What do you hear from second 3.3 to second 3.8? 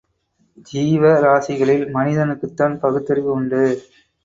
உண்டு.